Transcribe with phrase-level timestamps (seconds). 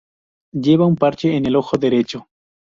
[0.53, 2.27] Lleva un parche en el ojo derecho.